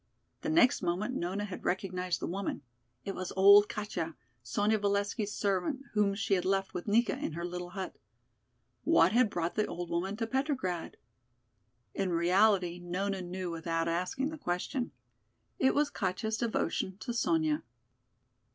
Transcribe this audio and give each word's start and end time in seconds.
The 0.41 0.49
next 0.49 0.81
moment 0.81 1.13
Nona 1.13 1.45
had 1.45 1.63
recognized 1.63 2.19
the 2.21 2.25
woman. 2.27 2.63
It 3.05 3.13
was 3.13 3.31
old 3.35 3.69
Katja, 3.69 4.15
Sonya 4.41 4.79
Valesky's 4.79 5.31
servant, 5.31 5.83
whom 5.93 6.15
she 6.15 6.33
had 6.33 6.43
left 6.43 6.73
with 6.73 6.87
Nika 6.87 7.19
in 7.19 7.33
her 7.33 7.45
little 7.45 7.69
hut. 7.69 7.95
What 8.83 9.11
had 9.11 9.29
brought 9.29 9.53
the 9.53 9.67
old 9.67 9.91
woman 9.91 10.17
to 10.17 10.25
Petrograd? 10.25 10.97
In 11.93 12.09
reality 12.13 12.79
Nona 12.79 13.21
knew 13.21 13.51
without 13.51 13.87
asking 13.87 14.29
the 14.29 14.39
question. 14.39 14.91
It 15.59 15.75
was 15.75 15.91
Katja's 15.91 16.37
devotion 16.37 16.97
to 17.01 17.13
Sonya. 17.13 17.61